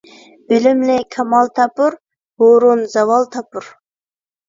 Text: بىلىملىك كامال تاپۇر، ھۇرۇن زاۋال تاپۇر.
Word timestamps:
بىلىملىك 0.53 1.05
كامال 1.17 1.53
تاپۇر، 1.61 1.99
ھۇرۇن 2.47 2.85
زاۋال 2.97 3.33
تاپۇر. 3.39 3.73